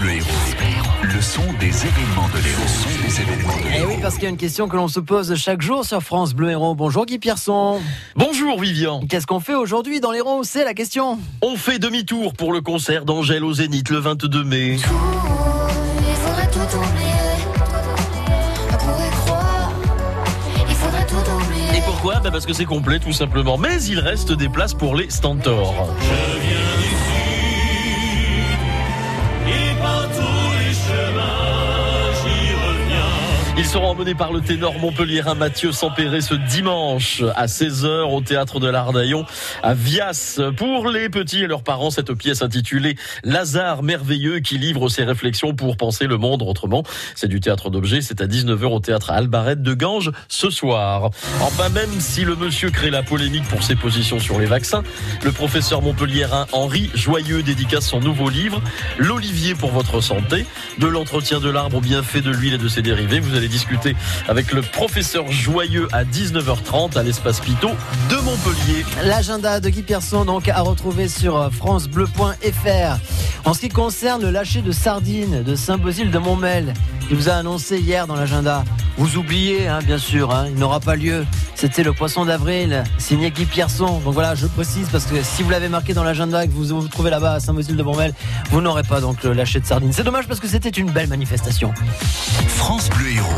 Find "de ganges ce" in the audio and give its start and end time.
49.54-50.50